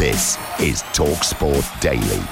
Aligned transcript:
This 0.00 0.38
is 0.58 0.82
TalkSport 0.94 1.78
Daily. 1.82 2.24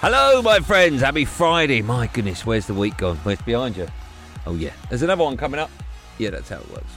Hello, 0.00 0.42
my 0.42 0.58
friends. 0.58 1.02
Happy 1.02 1.24
Friday. 1.24 1.82
My 1.82 2.08
goodness, 2.08 2.44
where's 2.44 2.66
the 2.66 2.74
week 2.74 2.96
gone? 2.96 3.16
Where's 3.18 3.40
behind 3.42 3.76
you? 3.76 3.86
Oh, 4.44 4.56
yeah. 4.56 4.72
There's 4.88 5.02
another 5.02 5.22
one 5.22 5.36
coming 5.36 5.60
up. 5.60 5.70
Yeah, 6.18 6.30
that's 6.30 6.48
how 6.48 6.56
it 6.56 6.68
works. 6.72 6.92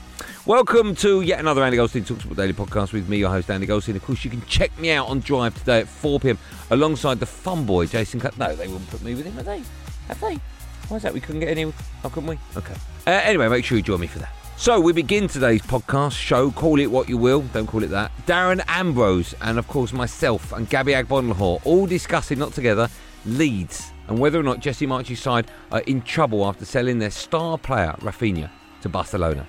Welcome 0.46 0.96
to 0.96 1.20
yet 1.20 1.38
another 1.38 1.62
Andy 1.62 1.76
Goldstein 1.76 2.02
Talksport 2.02 2.34
Daily 2.34 2.54
podcast 2.54 2.92
with 2.92 3.08
me, 3.08 3.18
your 3.18 3.30
host, 3.30 3.48
Andy 3.52 3.66
Goldstein. 3.66 3.94
Of 3.94 4.02
course, 4.02 4.24
you 4.24 4.32
can 4.32 4.44
check 4.46 4.76
me 4.80 4.90
out 4.90 5.06
on 5.06 5.20
Drive 5.20 5.56
today 5.56 5.82
at 5.82 5.88
4 5.88 6.18
pm 6.18 6.36
alongside 6.72 7.20
the 7.20 7.26
fun 7.26 7.66
boy, 7.66 7.86
Jason 7.86 8.18
Cut. 8.18 8.36
No, 8.36 8.56
they 8.56 8.66
wouldn't 8.66 8.90
put 8.90 9.00
me 9.00 9.14
with 9.14 9.26
him, 9.26 9.34
have 9.34 9.44
they? 9.44 9.62
Have 10.08 10.20
they? 10.20 10.40
Why 10.88 10.96
is 10.96 11.04
that? 11.04 11.14
We 11.14 11.20
couldn't 11.20 11.40
get 11.40 11.56
any. 11.56 11.72
How 12.02 12.08
couldn't 12.08 12.30
we? 12.30 12.38
Okay. 12.56 12.74
Uh, 13.06 13.10
anyway, 13.10 13.46
make 13.46 13.64
sure 13.64 13.78
you 13.78 13.84
join 13.84 14.00
me 14.00 14.08
for 14.08 14.18
that. 14.18 14.32
So, 14.58 14.80
we 14.80 14.92
begin 14.92 15.28
today's 15.28 15.60
podcast 15.62 16.12
show. 16.12 16.50
Call 16.50 16.80
it 16.80 16.90
what 16.90 17.08
you 17.08 17.18
will, 17.18 17.42
don't 17.42 17.66
call 17.66 17.82
it 17.84 17.90
that. 17.90 18.10
Darren 18.26 18.64
Ambrose, 18.68 19.34
and 19.42 19.58
of 19.58 19.68
course, 19.68 19.92
myself 19.92 20.50
and 20.52 20.68
Gabby 20.68 20.92
Agbonlahor 20.92 21.60
all 21.64 21.86
discussing, 21.86 22.38
not 22.38 22.52
together, 22.52 22.88
Leeds 23.26 23.90
and 24.08 24.18
whether 24.18 24.38
or 24.38 24.42
not 24.44 24.60
Jesse 24.60 24.86
Marsch's 24.86 25.20
side 25.20 25.50
are 25.72 25.80
in 25.80 26.00
trouble 26.00 26.46
after 26.46 26.64
selling 26.64 26.98
their 27.00 27.10
star 27.10 27.58
player, 27.58 27.94
Raphinha, 28.00 28.48
to 28.82 28.88
Barcelona. 28.88 29.46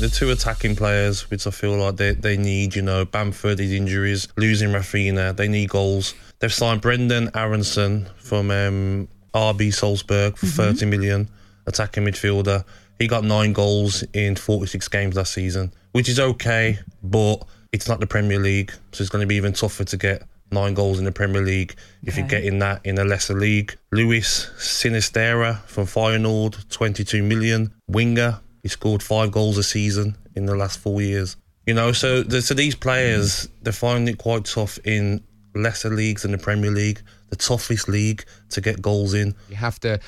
the 0.00 0.08
two 0.08 0.30
attacking 0.30 0.74
players, 0.74 1.28
which 1.30 1.46
I 1.46 1.50
feel 1.50 1.76
like 1.76 1.96
they, 1.96 2.12
they 2.12 2.38
need, 2.38 2.74
you 2.74 2.80
know, 2.80 3.04
Bamford, 3.04 3.58
his 3.58 3.70
injuries, 3.72 4.28
losing 4.38 4.70
Raphinha, 4.70 5.36
they 5.36 5.46
need 5.46 5.68
goals. 5.68 6.14
They've 6.38 6.50
signed 6.52 6.80
Brenden 6.80 7.30
Aaronson 7.36 8.08
from 8.16 8.50
um, 8.50 9.08
RB 9.34 9.72
Salzburg 9.74 10.38
for 10.38 10.46
Mm-hmm. 10.46 10.72
30 10.72 10.86
million, 10.86 11.28
attacking 11.70 12.04
midfielder. 12.04 12.64
He 12.98 13.06
got 13.06 13.24
nine 13.24 13.52
goals 13.52 14.04
in 14.12 14.36
46 14.36 14.88
games 14.88 15.16
last 15.16 15.32
season, 15.32 15.72
which 15.92 16.08
is 16.08 16.20
okay, 16.20 16.78
but 17.02 17.42
it's 17.72 17.88
not 17.88 18.00
the 18.00 18.06
Premier 18.06 18.38
League, 18.38 18.72
so 18.92 19.02
it's 19.02 19.10
going 19.10 19.22
to 19.22 19.26
be 19.26 19.36
even 19.36 19.52
tougher 19.52 19.84
to 19.84 19.96
get 19.96 20.22
nine 20.52 20.74
goals 20.74 20.98
in 20.98 21.04
the 21.04 21.12
Premier 21.12 21.42
League 21.42 21.76
if 22.04 22.16
you're 22.16 22.26
getting 22.26 22.58
that 22.58 22.84
in 22.84 22.98
a 22.98 23.04
lesser 23.04 23.34
league. 23.34 23.76
Luis 23.92 24.50
Sinisterra 24.58 25.60
from 25.62 25.86
Feyenoord, 25.86 26.68
22 26.68 27.22
million, 27.22 27.72
winger. 27.86 28.40
He 28.62 28.68
scored 28.68 29.02
five 29.02 29.30
goals 29.30 29.56
a 29.56 29.62
season 29.62 30.16
in 30.34 30.46
the 30.46 30.56
last 30.56 30.78
four 30.78 31.00
years. 31.00 31.36
You 31.66 31.74
know, 31.74 31.92
so 31.92 32.22
the, 32.22 32.42
so 32.42 32.54
these 32.54 32.74
players 32.74 33.48
they 33.62 33.72
find 33.72 34.08
it 34.08 34.18
quite 34.18 34.44
tough 34.44 34.78
in 34.84 35.22
lesser 35.54 35.90
leagues 35.90 36.22
than 36.22 36.32
the 36.32 36.38
Premier 36.38 36.70
League, 36.70 37.00
the 37.28 37.36
toughest 37.36 37.88
league 37.88 38.24
to 38.50 38.60
get 38.60 38.82
goals 38.82 39.14
in. 39.14 39.34
You 39.48 39.56
have 39.56 39.78
to 39.80 40.00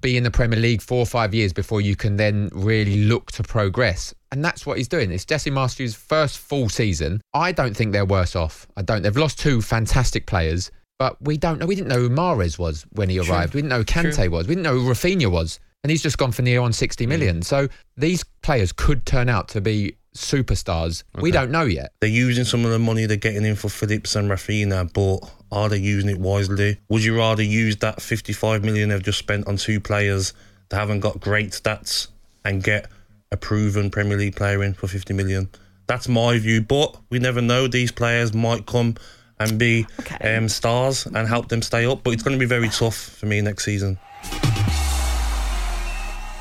be 0.00 0.16
in 0.16 0.22
the 0.22 0.30
Premier 0.30 0.58
League 0.58 0.82
four 0.82 0.98
or 0.98 1.06
five 1.06 1.34
years 1.34 1.52
before 1.52 1.80
you 1.80 1.96
can 1.96 2.16
then 2.16 2.50
really 2.52 3.04
look 3.04 3.32
to 3.32 3.42
progress. 3.42 4.14
And 4.32 4.44
that's 4.44 4.66
what 4.66 4.78
he's 4.78 4.88
doing. 4.88 5.10
It's 5.10 5.24
Jesse 5.24 5.50
Marsch's 5.50 5.94
first 5.94 6.38
full 6.38 6.68
season. 6.68 7.20
I 7.34 7.52
don't 7.52 7.76
think 7.76 7.92
they're 7.92 8.04
worse 8.04 8.36
off. 8.36 8.66
I 8.76 8.82
don't. 8.82 9.02
They've 9.02 9.16
lost 9.16 9.38
two 9.38 9.62
fantastic 9.62 10.26
players, 10.26 10.70
but 10.98 11.20
we 11.22 11.36
don't 11.36 11.58
know. 11.58 11.66
We 11.66 11.74
didn't 11.74 11.88
know 11.88 12.00
who 12.00 12.10
Mahrez 12.10 12.58
was 12.58 12.84
when 12.92 13.08
he 13.08 13.18
arrived. 13.18 13.54
We 13.54 13.62
didn't 13.62 13.70
know 13.70 13.78
who 13.78 13.84
Kante 13.84 14.30
was. 14.30 14.48
We 14.48 14.54
didn't 14.54 14.64
know 14.64 14.78
who 14.78 14.90
Raphinha 14.90 15.30
was. 15.30 15.60
And 15.84 15.90
he's 15.90 16.02
just 16.02 16.18
gone 16.18 16.32
for 16.32 16.42
near 16.42 16.60
on 16.60 16.72
60 16.72 17.06
million. 17.06 17.40
Mm. 17.40 17.44
So 17.44 17.68
these 17.96 18.24
players 18.42 18.72
could 18.72 19.06
turn 19.06 19.28
out 19.28 19.48
to 19.50 19.60
be 19.60 19.96
superstars. 20.16 21.02
We 21.20 21.30
don't 21.30 21.50
know 21.50 21.64
yet. 21.64 21.92
They're 22.00 22.08
using 22.10 22.44
some 22.44 22.64
of 22.64 22.70
the 22.70 22.78
money 22.78 23.06
they're 23.06 23.16
getting 23.16 23.44
in 23.44 23.56
for 23.56 23.68
Phillips 23.68 24.16
and 24.16 24.30
Raphinha, 24.30 24.92
but 24.92 25.30
are 25.52 25.68
they 25.68 25.78
using 25.78 26.10
it 26.10 26.18
wisely? 26.18 26.78
Would 26.88 27.04
you 27.04 27.16
rather 27.16 27.42
use 27.42 27.76
that 27.78 28.00
55 28.02 28.64
million 28.64 28.88
they've 28.90 29.02
just 29.02 29.18
spent 29.18 29.46
on 29.46 29.56
two 29.56 29.80
players 29.80 30.32
that 30.68 30.76
haven't 30.78 31.00
got 31.00 31.20
great 31.20 31.50
stats 31.50 32.08
and 32.44 32.62
get 32.62 32.88
a 33.32 33.36
proven 33.36 33.90
Premier 33.90 34.16
League 34.18 34.36
player 34.36 34.62
in 34.64 34.74
for 34.74 34.86
50 34.88 35.14
million? 35.14 35.48
That's 35.86 36.08
my 36.08 36.38
view, 36.38 36.62
but 36.62 36.96
we 37.10 37.18
never 37.18 37.40
know. 37.40 37.68
These 37.68 37.92
players 37.92 38.34
might 38.34 38.66
come 38.66 38.96
and 39.38 39.58
be 39.58 39.86
Okay. 40.00 40.36
um, 40.36 40.48
stars 40.48 41.06
and 41.06 41.28
help 41.28 41.48
them 41.48 41.62
stay 41.62 41.86
up, 41.86 42.02
but 42.02 42.12
it's 42.14 42.22
going 42.22 42.36
to 42.36 42.40
be 42.40 42.46
very 42.48 42.68
tough 42.70 42.96
for 42.96 43.26
me 43.26 43.40
next 43.40 43.64
season. 43.64 43.98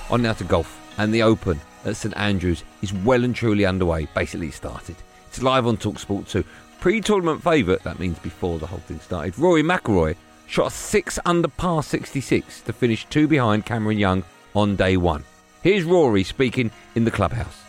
On 0.09 0.21
now 0.21 0.33
to 0.33 0.43
golf, 0.43 0.79
and 0.97 1.13
the 1.13 1.21
Open 1.23 1.59
at 1.85 1.95
St 1.95 2.15
Andrews 2.17 2.63
is 2.81 2.93
well 2.93 3.23
and 3.23 3.35
truly 3.35 3.65
underway. 3.65 4.07
Basically, 4.13 4.51
started. 4.51 4.95
It's 5.27 5.41
live 5.41 5.67
on 5.67 5.77
Talksport 5.77 6.27
2. 6.29 6.43
Pre-tournament 6.79 7.43
favourite, 7.43 7.83
that 7.83 7.99
means 7.99 8.19
before 8.19 8.59
the 8.59 8.67
whole 8.67 8.79
thing 8.79 8.99
started. 8.99 9.37
Rory 9.39 9.63
McIlroy 9.63 10.15
shot 10.47 10.67
a 10.67 10.71
six 10.71 11.17
under 11.25 11.47
par 11.47 11.81
66 11.83 12.61
to 12.61 12.73
finish 12.73 13.05
two 13.05 13.27
behind 13.27 13.65
Cameron 13.65 13.97
Young 13.97 14.23
on 14.55 14.75
day 14.75 14.97
one. 14.97 15.23
Here's 15.61 15.83
Rory 15.83 16.23
speaking 16.23 16.71
in 16.93 17.05
the 17.05 17.11
clubhouse. 17.11 17.63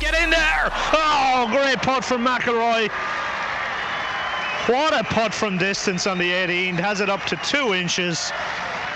Get 0.00 0.14
in 0.14 0.30
there! 0.30 0.70
Oh, 0.92 1.48
great 1.50 1.78
putt 1.78 2.04
from 2.04 2.24
McIlroy. 2.24 2.90
What 4.68 4.92
a 4.92 5.04
putt 5.04 5.32
from 5.32 5.58
distance 5.58 6.06
on 6.06 6.18
the 6.18 6.30
18. 6.30 6.74
Has 6.74 7.00
it 7.00 7.08
up 7.08 7.24
to 7.26 7.36
two 7.36 7.74
inches. 7.74 8.32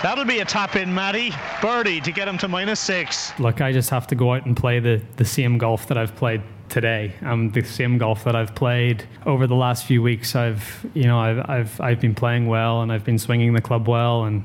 That'll 0.03 0.25
be 0.25 0.39
a 0.39 0.45
tap 0.45 0.75
in, 0.75 0.93
Matty. 0.93 1.31
Birdie 1.61 2.01
to 2.01 2.11
get 2.11 2.27
him 2.27 2.37
to 2.39 2.47
minus 2.47 2.79
six. 2.79 3.37
Look, 3.39 3.61
I 3.61 3.71
just 3.71 3.89
have 3.89 4.05
to 4.07 4.15
go 4.15 4.33
out 4.33 4.45
and 4.45 4.55
play 4.55 4.79
the, 4.79 5.01
the 5.15 5.25
same 5.25 5.57
golf 5.57 5.87
that 5.87 5.97
I've 5.97 6.15
played 6.15 6.41
today. 6.69 7.13
Um, 7.21 7.51
the 7.51 7.63
same 7.63 7.97
golf 7.97 8.23
that 8.25 8.35
I've 8.35 8.53
played 8.53 9.07
over 9.25 9.47
the 9.47 9.55
last 9.55 9.85
few 9.85 10.01
weeks. 10.01 10.35
I've, 10.35 10.85
you 10.93 11.03
know, 11.03 11.19
I've, 11.19 11.49
I've, 11.49 11.81
I've 11.81 12.01
been 12.01 12.13
playing 12.13 12.47
well 12.47 12.81
and 12.81 12.91
I've 12.91 13.03
been 13.03 13.17
swinging 13.17 13.53
the 13.53 13.61
club 13.61 13.87
well. 13.87 14.25
And 14.25 14.43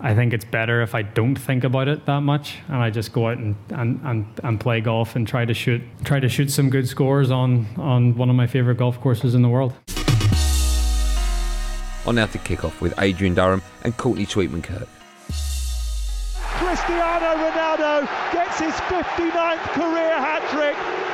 I 0.00 0.14
think 0.14 0.32
it's 0.32 0.44
better 0.44 0.82
if 0.82 0.94
I 0.94 1.02
don't 1.02 1.36
think 1.36 1.64
about 1.64 1.88
it 1.88 2.06
that 2.06 2.20
much 2.20 2.58
and 2.68 2.76
I 2.76 2.90
just 2.90 3.12
go 3.12 3.28
out 3.28 3.38
and, 3.38 3.56
and, 3.70 4.00
and, 4.04 4.26
and 4.44 4.60
play 4.60 4.80
golf 4.80 5.16
and 5.16 5.26
try 5.26 5.44
to 5.44 5.54
shoot, 5.54 5.82
try 6.04 6.20
to 6.20 6.28
shoot 6.28 6.50
some 6.50 6.70
good 6.70 6.86
scores 6.86 7.30
on, 7.30 7.66
on 7.76 8.16
one 8.16 8.28
of 8.28 8.36
my 8.36 8.46
favorite 8.46 8.76
golf 8.78 9.00
courses 9.00 9.34
in 9.34 9.42
the 9.42 9.48
world. 9.48 9.72
On 12.04 12.14
now 12.16 12.26
to 12.26 12.38
kick 12.38 12.64
off 12.64 12.80
with 12.80 12.94
Adrian 12.98 13.34
Durham 13.34 13.62
and 13.82 13.96
Courtney 13.96 14.24
Sweetman 14.24 14.62
Kirk. 14.62 14.88
Cristiano 16.58 17.36
Ronaldo 17.38 18.08
gets 18.32 18.58
his 18.58 18.74
59th 18.74 19.62
career 19.72 20.18
hat 20.18 20.42
trick. 20.50 21.11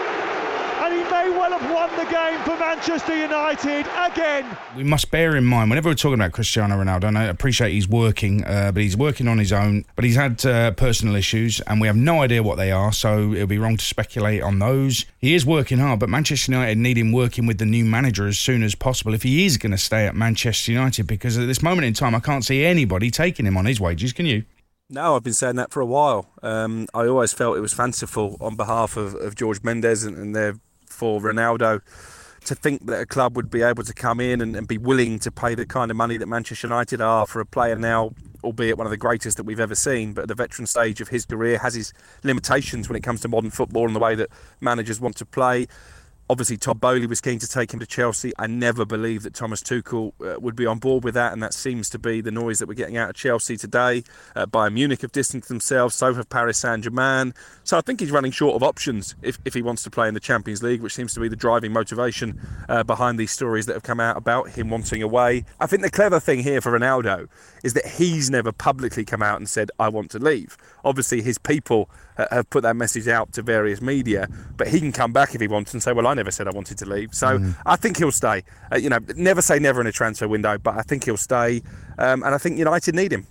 And 0.81 0.95
he 0.95 1.03
may 1.11 1.29
well 1.31 1.59
have 1.59 1.71
won 1.73 1.91
the 1.97 2.11
game 2.11 2.41
for 2.43 2.57
Manchester 2.57 3.17
United 3.17 3.87
again. 3.97 4.47
we 4.77 4.85
must 4.85 5.11
bear 5.11 5.37
in 5.37 5.45
mind 5.45 5.71
whenever 5.71 5.89
we're 5.89 5.95
talking 5.95 6.15
about 6.15 6.33
Cristiano 6.33 6.77
Ronaldo, 6.77 7.05
and 7.05 7.19
I 7.19 7.25
appreciate 7.25 7.73
he's 7.73 7.89
working, 7.89 8.45
uh, 8.45 8.71
but 8.73 8.83
he's 8.83 8.97
working 8.97 9.27
on 9.27 9.39
his 9.39 9.53
own. 9.53 9.85
But 9.97 10.05
he's 10.05 10.15
had 10.17 10.45
uh, 10.47 10.71
personal 10.73 11.17
issues, 11.17 11.61
and 11.63 11.81
we 11.81 11.89
have 11.89 11.97
no 11.97 12.23
idea 12.23 12.43
what 12.43 12.57
they 12.57 12.71
are, 12.71 12.93
so 12.93 13.33
it 13.33 13.41
would 13.41 13.49
be 13.49 13.59
wrong 13.59 13.77
to 13.77 13.85
speculate 13.85 14.43
on 14.43 14.61
those. 14.61 15.05
He 15.19 15.35
is 15.35 15.45
working 15.45 15.79
hard, 15.79 15.99
but 16.01 16.09
Manchester 16.09 16.53
United 16.53 16.79
need 16.79 16.97
him 16.97 17.13
working 17.13 17.47
with 17.47 17.59
the 17.59 17.67
new 17.67 17.85
manager 17.85 18.27
as 18.29 18.39
soon 18.39 18.63
as 18.63 18.75
possible 18.75 19.15
if 19.15 19.25
he 19.25 19.45
is 19.45 19.57
going 19.57 19.73
to 19.73 19.79
stay 19.79 20.07
at 20.07 20.15
Manchester 20.15 20.73
United, 20.73 21.07
because 21.07 21.37
at 21.37 21.47
this 21.47 21.63
moment 21.63 21.87
in 21.87 21.95
time, 21.95 22.15
I 22.15 22.21
can't 22.21 22.45
see 22.45 22.65
anybody 22.65 23.11
taking 23.11 23.47
him 23.47 23.57
on 23.57 23.67
his 23.67 23.81
wages. 23.81 24.13
Can 24.13 24.27
you? 24.27 24.45
No, 24.91 25.17
I've 25.17 25.23
been 25.23 25.35
saying 25.35 25.57
that 25.57 25.71
for 25.71 25.81
a 25.81 25.87
while. 25.87 26.31
Um, 26.43 26.87
I 26.95 27.07
always 27.07 27.35
felt 27.35 27.59
it 27.59 27.61
was 27.61 27.75
fanciful 27.75 28.39
on 28.41 28.57
behalf 28.57 28.97
of, 28.97 29.15
of 29.17 29.35
George 29.35 29.63
Mendes 29.63 30.03
and, 30.03 30.17
and 30.17 30.35
therefore 30.99 31.21
Ronaldo 31.21 31.81
to 32.45 32.55
think 32.55 32.87
that 32.87 33.01
a 33.01 33.07
club 33.07 33.37
would 33.37 33.51
be 33.51 33.63
able 33.63 33.83
to 33.85 33.93
come 33.93 34.21
in 34.21 34.41
and, 34.41 34.57
and 34.57 34.67
be 34.67 34.79
willing 34.79 35.19
to 35.19 35.31
pay 35.31 35.55
the 35.55 35.67
kind 35.67 35.91
of 35.91 35.97
money 35.97 36.17
that 36.17 36.27
Manchester 36.27 36.67
United 36.67 37.01
are 37.01 37.27
for 37.27 37.41
a 37.41 37.47
player 37.47 37.77
now 37.77 38.13
albeit 38.45 38.79
one 38.79 38.87
of 38.87 38.91
the 38.91 38.97
greatest 38.97 39.37
that 39.37 39.43
we've 39.43 39.61
ever 39.61 39.75
seen. 39.75 40.13
But 40.13 40.23
at 40.23 40.29
the 40.29 40.35
veteran 40.35 40.67
stage 40.67 41.01
of 41.01 41.09
his 41.09 41.25
career, 41.27 41.59
has 41.59 41.75
his 41.75 41.93
limitations 42.23 42.89
when 42.89 42.95
it 42.95 43.03
comes 43.03 43.21
to 43.23 43.29
modern 43.29 43.51
football 43.51 43.87
and 43.87 43.97
the 43.97 44.01
way 44.01 44.15
that 44.15 44.31
managers 44.61 45.01
want 45.01 45.17
to 45.17 45.27
play. 45.27 45.67
Obviously, 46.31 46.59
Todd 46.59 46.79
Boehly 46.79 47.07
was 47.07 47.23
keen 47.23 47.39
to 47.39 47.49
take 47.49 47.73
him 47.73 47.81
to 47.81 47.87
Chelsea. 47.87 48.33
I 48.39 48.47
never 48.47 48.85
believed 48.85 49.25
that 49.25 49.33
Thomas 49.33 49.63
Tuchel 49.63 50.13
uh, 50.21 50.39
would 50.39 50.55
be 50.55 50.67
on 50.67 50.79
board 50.79 51.03
with 51.03 51.15
that, 51.15 51.33
and 51.33 51.43
that 51.43 51.55
seems 51.55 51.89
to 51.91 51.99
be 51.99 52.21
the 52.21 52.31
noise 52.31 52.59
that 52.59 52.69
we're 52.69 52.75
getting 52.75 52.99
out 52.99 53.09
of 53.09 53.17
Chelsea 53.17 53.57
today. 53.57 54.05
Uh, 54.37 54.45
Bayern 54.45 54.75
Munich 54.75 55.01
have 55.01 55.13
distanced 55.13 55.49
themselves, 55.49 55.95
so 55.95 56.13
have 56.13 56.29
Paris 56.29 56.59
Saint 56.59 56.85
Germain. 56.85 57.33
So 57.65 57.79
I 57.79 57.81
think 57.81 58.01
he's 58.01 58.11
running 58.11 58.31
short 58.31 58.57
of 58.57 58.63
options 58.63 59.15
if, 59.23 59.39
if 59.47 59.55
he 59.55 59.63
wants 59.63 59.83
to 59.85 59.91
play 59.91 60.07
in 60.07 60.13
the 60.13 60.21
Champions 60.21 60.63
League, 60.63 60.83
which 60.83 60.95
seems 60.95 61.15
to 61.15 61.21
be 61.21 61.29
the 61.29 61.37
driving 61.37 61.73
motivation 61.73 62.39
uh, 62.69 62.83
behind 62.83 63.19
these 63.19 63.31
stories 63.31 63.65
that 63.65 63.73
have 63.73 63.83
come 63.83 63.99
out 63.99 64.19
about 64.19 64.51
him 64.51 64.69
wanting 64.69 65.03
away. 65.03 65.47
I 65.59 65.67
think 65.67 65.81
the 65.81 65.91
clever 65.91 66.21
thing 66.21 66.41
here 66.41 66.61
for 66.61 66.79
Ronaldo 66.79 67.29
is 67.65 67.73
that 67.73 67.87
he's 67.87 68.29
never 68.29 68.53
publicly 68.53 69.07
come 69.07 69.23
out 69.23 69.39
and 69.39 69.49
said, 69.49 69.71
I 69.79 69.89
want 69.89 70.11
to 70.11 70.19
leave. 70.19 70.59
Obviously, 70.85 71.23
his 71.23 71.39
people 71.39 71.89
have 72.31 72.51
put 72.51 72.63
that 72.63 72.77
message 72.77 73.09
out 73.09 73.33
to 73.33 73.43
various 73.43 73.81
media, 73.81 74.29
but 74.57 74.69
he 74.69 74.81
can 74.81 74.93
come 74.93 75.13
back 75.13 75.35
if 75.35 75.41
he 75.41 75.49
wants 75.49 75.73
and 75.73 75.83
say, 75.83 75.93
"Well, 75.93 76.07
I 76.07 76.15
never 76.19 76.31
said 76.31 76.47
I 76.49 76.51
wanted 76.51 76.79
to 76.79 76.87
leave." 76.87 77.15
So 77.15 77.39
mm. 77.39 77.57
I 77.65 77.77
think 77.77 77.97
he'll 77.97 78.13
stay. 78.13 78.43
Uh, 78.73 78.77
you 78.77 78.91
know, 78.91 78.99
never 79.17 79.41
say 79.41 79.59
never 79.59 79.81
in 79.81 79.87
a 79.87 79.93
transfer 79.93 80.29
window, 80.29 80.59
but 80.59 80.77
I 80.77 80.83
think 80.83 81.05
he'll 81.05 81.17
stay, 81.17 81.63
um, 81.99 82.23
and 82.23 82.35
I 82.35 82.39
think 82.39 82.59
United 82.59 82.95
need 82.95 83.13
him. 83.13 83.27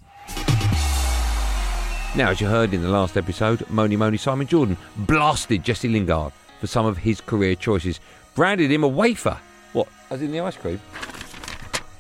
Now, 2.16 2.30
as 2.32 2.42
you 2.42 2.48
heard 2.48 2.74
in 2.74 2.82
the 2.82 2.90
last 2.90 3.16
episode, 3.16 3.70
Moni 3.70 3.96
Moni 3.96 4.18
Simon 4.18 4.48
Jordan 4.48 4.78
blasted 4.96 5.64
Jesse 5.64 5.88
Lingard 5.88 6.34
for 6.60 6.66
some 6.66 6.86
of 6.86 6.98
his 6.98 7.22
career 7.22 7.54
choices, 7.54 8.00
branded 8.34 8.72
him 8.72 8.84
a 8.84 8.88
wafer. 8.88 9.38
What, 9.74 9.88
as 10.10 10.22
in 10.22 10.32
the 10.32 10.40
ice 10.40 10.58
cream? 10.58 10.82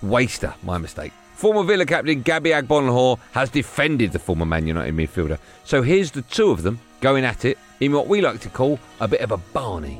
Waster, 0.01 0.53
my 0.63 0.77
mistake. 0.79 1.11
Former 1.35 1.63
Villa 1.63 1.85
captain 1.85 2.23
Gabby 2.23 2.49
Agbonlahor 2.49 3.19
has 3.33 3.51
defended 3.51 4.11
the 4.11 4.17
former 4.17 4.45
Man 4.45 4.65
United 4.65 4.95
midfielder. 4.95 5.37
So 5.65 5.83
here's 5.83 6.09
the 6.09 6.23
two 6.23 6.49
of 6.49 6.63
them 6.63 6.79
going 6.99 7.23
at 7.23 7.45
it 7.45 7.59
in 7.79 7.91
what 7.91 8.07
we 8.07 8.21
like 8.21 8.39
to 8.39 8.49
call 8.49 8.79
a 8.99 9.07
bit 9.07 9.21
of 9.21 9.31
a 9.31 9.37
Barney. 9.37 9.99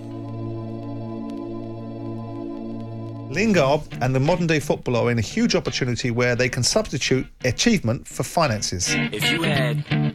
Lingard 3.38 3.82
and 4.02 4.16
the 4.16 4.20
modern 4.20 4.48
day 4.48 4.60
footballer 4.60 5.02
are 5.02 5.12
in 5.12 5.20
a 5.20 5.22
huge 5.22 5.54
opportunity 5.54 6.10
where 6.10 6.36
they 6.36 6.50
can 6.50 6.64
substitute 6.64 7.28
achievement 7.46 8.08
for 8.08 8.24
finances. 8.24 8.96
If 9.12 9.32
you 9.32 9.44
had 9.44 10.07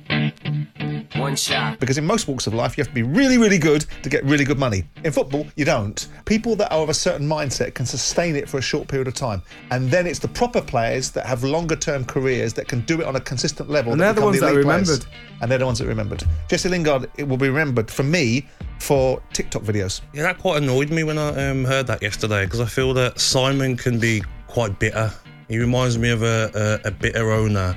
one 1.33 1.37
shot. 1.37 1.81
Because 1.81 1.99
in 1.99 2.05
most 2.05 2.29
walks 2.29 2.47
of 2.47 2.55
life, 2.55 2.77
you 2.77 2.83
have 2.83 2.89
to 2.89 2.95
be 2.95 3.03
really, 3.03 3.39
really 3.39 3.59
good 3.59 3.87
to 4.03 4.09
get 4.09 4.25
really 4.25 4.45
good 4.45 4.59
money. 4.59 4.85
In 5.05 5.13
football, 5.13 5.47
you 5.57 5.65
don't. 5.65 6.09
People 6.25 6.57
that 6.57 6.73
are 6.73 6.83
of 6.83 6.89
a 6.89 6.95
certain 6.95 7.27
mindset 7.27 7.75
can 7.75 7.87
sustain 7.87 8.37
it 8.37 8.49
for 8.49 8.59
a 8.59 8.63
short 8.63 8.89
period 8.89 9.09
of 9.09 9.15
time. 9.15 9.43
And 9.71 9.91
then 9.91 10.07
it's 10.07 10.19
the 10.19 10.29
proper 10.29 10.61
players 10.61 11.11
that 11.13 11.27
have 11.27 11.43
longer 11.45 11.77
term 11.77 12.05
careers 12.05 12.53
that 12.55 12.69
can 12.69 12.81
do 12.83 13.01
it 13.01 13.07
on 13.07 13.17
a 13.17 13.21
consistent 13.21 13.71
level. 13.71 13.93
And 13.93 14.01
they're 14.01 14.13
the 14.13 14.23
ones 14.23 14.41
the 14.41 14.47
that 14.47 14.55
are 14.55 14.59
remembered. 14.59 15.07
And 15.41 15.51
they're 15.51 15.59
the 15.59 15.67
ones 15.67 15.79
that 15.79 15.87
are 15.87 15.89
remembered. 15.89 16.23
Jesse 16.49 16.69
Lingard, 16.69 17.11
it 17.17 17.27
will 17.27 17.37
be 17.37 17.49
remembered 17.49 17.91
for 17.91 18.03
me 18.03 18.47
for 18.79 19.23
TikTok 19.33 19.63
videos. 19.63 20.01
Yeah, 20.13 20.25
that 20.25 20.39
quite 20.39 20.63
annoyed 20.63 20.91
me 20.91 21.05
when 21.05 21.19
I 21.19 21.51
um, 21.51 21.65
heard 21.65 21.87
that 21.87 22.03
yesterday 22.03 22.45
because 22.45 22.61
I 22.61 22.67
feel 22.67 22.93
that 22.95 23.21
Simon 23.21 23.77
can 23.77 23.99
be 23.99 24.23
quite 24.49 24.79
bitter. 24.79 25.13
He 25.49 25.59
reminds 25.59 25.99
me 25.99 26.11
of 26.11 26.23
a, 26.23 26.81
a, 26.85 26.89
a 26.89 26.91
bitter 26.91 27.31
owner 27.31 27.77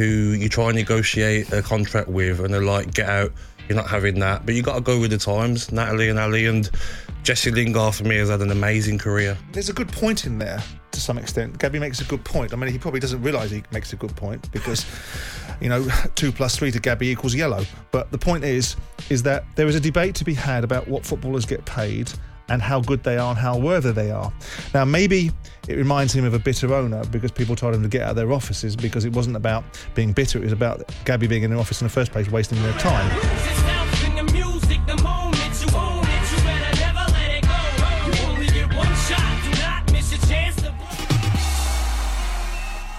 who 0.00 0.32
you 0.32 0.48
try 0.48 0.68
and 0.68 0.76
negotiate 0.76 1.52
a 1.52 1.60
contract 1.60 2.08
with, 2.08 2.40
and 2.40 2.52
they're 2.52 2.62
like, 2.62 2.94
"Get 2.94 3.08
out! 3.08 3.32
You're 3.68 3.76
not 3.76 3.88
having 3.88 4.18
that." 4.20 4.46
But 4.46 4.54
you 4.54 4.62
got 4.62 4.76
to 4.76 4.80
go 4.80 4.98
with 4.98 5.10
the 5.10 5.18
times. 5.18 5.70
Natalie 5.70 6.08
and 6.08 6.18
Ali 6.18 6.46
and 6.46 6.70
Jesse 7.22 7.50
Lingard 7.50 7.94
for 7.94 8.04
me 8.04 8.16
has 8.16 8.30
had 8.30 8.40
an 8.40 8.50
amazing 8.50 8.98
career. 8.98 9.36
There's 9.52 9.68
a 9.68 9.74
good 9.74 9.92
point 9.92 10.24
in 10.24 10.38
there 10.38 10.62
to 10.92 11.00
some 11.00 11.18
extent. 11.18 11.58
Gabby 11.58 11.78
makes 11.78 12.00
a 12.00 12.04
good 12.04 12.24
point. 12.24 12.52
I 12.52 12.56
mean, 12.56 12.72
he 12.72 12.78
probably 12.78 13.00
doesn't 13.00 13.22
realise 13.22 13.50
he 13.50 13.62
makes 13.72 13.92
a 13.92 13.96
good 13.96 14.16
point 14.16 14.50
because, 14.52 14.86
you 15.60 15.68
know, 15.68 15.86
two 16.14 16.32
plus 16.32 16.56
three 16.56 16.70
to 16.70 16.80
Gabby 16.80 17.08
equals 17.08 17.34
yellow. 17.34 17.64
But 17.90 18.10
the 18.10 18.18
point 18.18 18.44
is, 18.44 18.76
is 19.10 19.22
that 19.24 19.44
there 19.54 19.66
is 19.66 19.76
a 19.76 19.80
debate 19.80 20.14
to 20.16 20.24
be 20.24 20.34
had 20.34 20.64
about 20.64 20.88
what 20.88 21.04
footballers 21.04 21.44
get 21.44 21.64
paid 21.64 22.10
and 22.50 22.60
how 22.60 22.80
good 22.80 23.02
they 23.04 23.16
are 23.16 23.30
and 23.30 23.38
how 23.38 23.56
worthy 23.56 23.92
they 23.92 24.10
are. 24.10 24.30
Now, 24.74 24.84
maybe 24.84 25.30
it 25.68 25.76
reminds 25.76 26.12
him 26.12 26.24
of 26.24 26.34
a 26.34 26.38
bitter 26.38 26.74
owner 26.74 27.04
because 27.06 27.30
people 27.30 27.56
told 27.56 27.74
him 27.74 27.82
to 27.82 27.88
get 27.88 28.02
out 28.02 28.10
of 28.10 28.16
their 28.16 28.32
offices 28.32 28.76
because 28.76 29.04
it 29.04 29.12
wasn't 29.12 29.36
about 29.36 29.64
being 29.94 30.12
bitter, 30.12 30.38
it 30.38 30.44
was 30.44 30.52
about 30.52 30.92
Gabby 31.04 31.26
being 31.26 31.44
in 31.44 31.50
the 31.50 31.58
office 31.58 31.80
in 31.80 31.86
the 31.86 31.92
first 31.92 32.12
place, 32.12 32.28
wasting 32.30 32.60
their 32.62 32.72
time. 32.74 33.08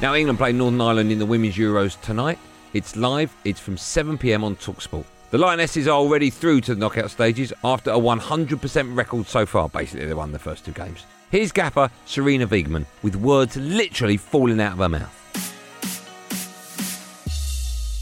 Now, 0.02 0.16
England 0.16 0.40
play 0.40 0.52
Northern 0.52 0.82
Ireland 0.82 1.12
in 1.12 1.20
the 1.20 1.28
Women's 1.28 1.56
Euros 1.56 2.00
tonight. 2.02 2.40
It's 2.74 2.96
live, 2.96 3.36
it's 3.46 3.60
from 3.60 3.78
7 3.78 4.18
pm 4.18 4.44
on 4.44 4.56
Talksport. 4.56 5.06
The 5.32 5.38
Lionesses 5.38 5.88
are 5.88 5.92
already 5.92 6.30
through 6.30 6.60
to 6.62 6.76
the 6.76 6.80
knockout 6.82 7.10
stages 7.10 7.54
after 7.64 7.90
a 7.90 7.94
100% 7.94 8.98
record 8.98 9.26
so 9.28 9.46
far. 9.46 9.70
Basically, 9.70 10.06
they 10.06 10.14
won 10.14 10.34
the 10.34 10.40
first 10.40 10.66
two 10.66 10.74
games. 10.74 11.06
Here's 11.30 11.54
gaffer 11.54 11.90
Sarina 12.06 12.46
Wiegman 12.46 12.86
with 13.02 13.16
words 13.16 13.56
literally 13.56 14.18
falling 14.18 14.60
out 14.60 14.74
of 14.74 14.80
her 14.80 14.90
mouth. 14.90 15.21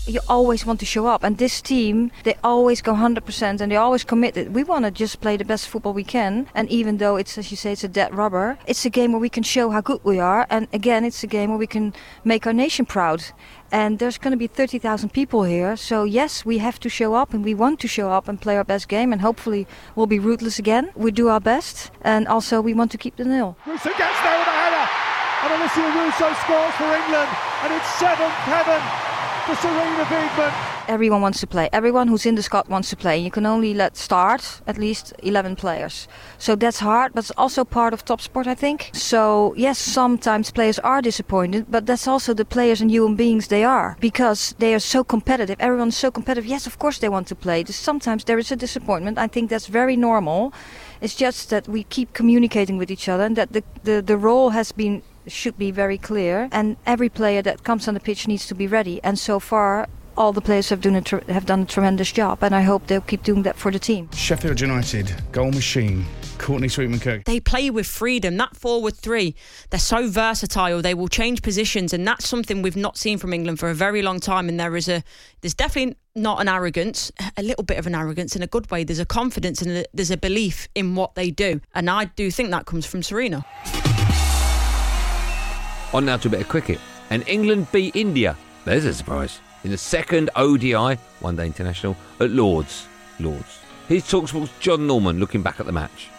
You 0.09 0.19
always 0.27 0.65
want 0.65 0.79
to 0.79 0.85
show 0.85 1.05
up. 1.07 1.23
And 1.23 1.37
this 1.37 1.61
team, 1.61 2.11
they 2.23 2.35
always 2.43 2.81
go 2.81 2.93
100% 2.93 3.61
and 3.61 3.71
they 3.71 3.75
always 3.75 4.03
committed. 4.03 4.53
We 4.53 4.63
want 4.63 4.85
to 4.85 4.91
just 4.91 5.21
play 5.21 5.37
the 5.37 5.45
best 5.45 5.67
football 5.67 5.93
we 5.93 6.03
can. 6.03 6.47
And 6.55 6.69
even 6.69 6.97
though 6.97 7.15
it's, 7.15 7.37
as 7.37 7.51
you 7.51 7.57
say, 7.57 7.73
it's 7.73 7.83
a 7.83 7.87
dead 7.87 8.13
rubber, 8.13 8.57
it's 8.67 8.85
a 8.85 8.89
game 8.89 9.11
where 9.11 9.21
we 9.21 9.29
can 9.29 9.43
show 9.43 9.69
how 9.69 9.81
good 9.81 9.99
we 10.03 10.19
are. 10.19 10.47
And 10.49 10.67
again, 10.73 11.05
it's 11.05 11.23
a 11.23 11.27
game 11.27 11.49
where 11.49 11.57
we 11.57 11.67
can 11.67 11.93
make 12.23 12.47
our 12.47 12.53
nation 12.53 12.85
proud 12.85 13.23
and 13.71 13.99
there's 13.99 14.17
going 14.17 14.31
to 14.31 14.37
be 14.37 14.47
30,000 14.47 15.09
people 15.09 15.43
here. 15.43 15.75
So 15.77 16.03
yes, 16.03 16.43
we 16.43 16.57
have 16.57 16.79
to 16.79 16.89
show 16.89 17.13
up 17.13 17.33
and 17.33 17.43
we 17.43 17.53
want 17.53 17.79
to 17.81 17.87
show 17.87 18.09
up 18.09 18.27
and 18.27 18.41
play 18.41 18.57
our 18.57 18.63
best 18.63 18.87
game 18.87 19.13
and 19.13 19.21
hopefully 19.21 19.67
we'll 19.95 20.07
be 20.07 20.19
ruthless 20.19 20.57
again. 20.59 20.91
We 20.95 21.11
do 21.11 21.29
our 21.29 21.39
best 21.39 21.91
and 22.01 22.27
also 22.27 22.61
we 22.61 22.73
want 22.73 22.91
to 22.91 22.97
keep 22.97 23.17
the 23.17 23.25
nil. 23.25 23.57
Russo 23.65 23.89
gets 23.89 24.21
there 24.21 24.39
with 24.39 24.47
a 24.47 24.57
header 24.57 24.85
and 25.43 25.49
Alessia 25.53 25.87
Russo 25.93 26.33
scores 26.41 26.73
for 26.75 26.89
England 26.95 27.29
and 27.63 27.73
it's 27.73 27.89
seventh 27.99 28.33
heaven 28.49 29.08
for 29.45 29.55
Sarina 29.55 30.03
Wiegman 30.05 30.79
everyone 30.89 31.21
wants 31.21 31.39
to 31.39 31.47
play. 31.47 31.69
Everyone 31.71 32.07
who's 32.07 32.25
in 32.25 32.33
the 32.33 32.41
squad 32.41 32.67
wants 32.67 32.89
to 32.89 32.95
play. 32.95 33.17
You 33.19 33.29
can 33.29 33.45
only 33.45 33.75
let 33.75 33.95
start 33.95 34.61
at 34.65 34.77
least 34.77 35.13
11 35.21 35.55
players. 35.55 36.07
So 36.39 36.55
that's 36.55 36.79
hard, 36.79 37.13
but 37.13 37.19
it's 37.25 37.31
also 37.37 37.63
part 37.63 37.93
of 37.93 38.03
top 38.03 38.21
sport, 38.21 38.47
I 38.47 38.55
think. 38.55 38.89
So, 38.93 39.53
yes, 39.55 39.77
sometimes 39.77 40.49
players 40.49 40.79
are 40.79 41.01
disappointed, 41.01 41.67
but 41.69 41.85
that's 41.85 42.07
also 42.07 42.33
the 42.33 42.43
players 42.43 42.81
and 42.81 42.89
human 42.89 43.15
beings 43.15 43.47
they 43.47 43.63
are 43.63 43.97
because 43.99 44.55
they 44.57 44.73
are 44.73 44.79
so 44.79 45.03
competitive. 45.03 45.57
Everyone's 45.59 45.97
so 45.97 46.09
competitive. 46.09 46.49
Yes, 46.49 46.65
of 46.65 46.79
course 46.79 46.97
they 46.97 47.09
want 47.09 47.27
to 47.27 47.35
play. 47.35 47.63
Sometimes 47.65 48.23
there 48.23 48.39
is 48.39 48.51
a 48.51 48.55
disappointment. 48.55 49.19
I 49.19 49.27
think 49.27 49.51
that's 49.51 49.67
very 49.67 49.95
normal. 49.95 50.51
It's 51.01 51.15
just 51.15 51.49
that 51.51 51.67
we 51.67 51.83
keep 51.83 52.13
communicating 52.13 52.77
with 52.77 52.89
each 52.89 53.07
other 53.07 53.23
and 53.23 53.35
that 53.35 53.53
the, 53.53 53.63
the, 53.83 54.01
the 54.01 54.17
role 54.17 54.49
has 54.49 54.71
been 54.71 55.03
should 55.27 55.57
be 55.57 55.71
very 55.71 55.97
clear 55.97 56.49
and 56.51 56.77
every 56.85 57.09
player 57.09 57.41
that 57.41 57.63
comes 57.63 57.87
on 57.87 57.93
the 57.93 57.99
pitch 57.99 58.27
needs 58.27 58.47
to 58.47 58.55
be 58.55 58.67
ready 58.67 58.99
and 59.03 59.17
so 59.19 59.39
far 59.39 59.87
all 60.19 60.33
the 60.33 60.41
players 60.41 60.69
have 60.69 60.81
done 60.81 60.95
a 60.95 61.01
tr- 61.01 61.23
have 61.29 61.45
done 61.45 61.61
a 61.61 61.65
tremendous 61.65 62.11
job, 62.11 62.43
and 62.43 62.53
I 62.53 62.61
hope 62.61 62.87
they'll 62.87 62.99
keep 62.99 63.23
doing 63.23 63.43
that 63.43 63.55
for 63.55 63.71
the 63.71 63.79
team. 63.79 64.09
Sheffield 64.11 64.59
United 64.59 65.13
goal 65.31 65.51
machine. 65.51 66.05
Courtney 66.37 66.69
Sweetman 66.69 67.01
Kirk. 67.01 67.25
They 67.25 67.41
play 67.41 67.69
with 67.69 67.85
freedom. 67.85 68.37
That 68.37 68.55
forward 68.55 68.95
three, 68.95 69.35
they're 69.71 69.79
so 69.79 70.09
versatile. 70.09 70.81
They 70.81 70.93
will 70.93 71.09
change 71.09 71.41
positions, 71.41 71.93
and 71.93 72.07
that's 72.07 72.27
something 72.27 72.61
we've 72.61 72.77
not 72.77 72.97
seen 72.97 73.17
from 73.17 73.33
England 73.33 73.59
for 73.59 73.69
a 73.69 73.73
very 73.73 74.01
long 74.01 74.21
time. 74.21 74.47
And 74.47 74.57
there 74.57 74.77
is 74.77 74.87
a, 74.87 75.03
there's 75.41 75.53
definitely 75.53 75.97
not 76.15 76.39
an 76.39 76.47
arrogance, 76.47 77.11
a 77.35 77.43
little 77.43 77.65
bit 77.65 77.77
of 77.77 77.87
an 77.87 77.93
arrogance 77.95 78.37
in 78.37 78.41
a 78.41 78.47
good 78.47 78.71
way. 78.71 78.85
There's 78.85 78.99
a 78.99 79.05
confidence 79.05 79.61
and 79.61 79.69
a, 79.71 79.85
there's 79.93 80.11
a 80.11 80.17
belief 80.17 80.69
in 80.75 80.95
what 80.95 81.15
they 81.15 81.29
do, 81.29 81.59
and 81.75 81.89
I 81.89 82.05
do 82.05 82.31
think 82.31 82.51
that 82.51 82.65
comes 82.65 82.85
from 82.85 83.01
Sarina. 83.01 83.43
On 85.91 86.05
now 86.05 86.17
to 86.17 86.27
a 86.27 86.31
bit 86.31 86.41
of 86.41 86.47
cricket, 86.47 86.79
and 87.09 87.27
England 87.27 87.71
beat 87.71 87.95
India. 87.95 88.37
There's 88.63 88.85
a 88.85 88.93
surprise 88.93 89.41
in 89.63 89.71
the 89.71 89.77
second 89.77 90.29
ODI 90.35 90.99
One 91.19 91.35
Day 91.35 91.47
International 91.47 91.97
at 92.19 92.29
Lords. 92.29 92.87
Lords. 93.19 93.59
Here's 93.87 94.03
Talksport's 94.03 94.51
John 94.59 94.85
Norman 94.85 95.19
looking 95.19 95.41
back 95.41 95.59
at 95.59 95.65
the 95.65 95.71
match. 95.71 96.09